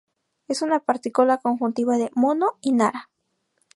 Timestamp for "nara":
2.71-3.11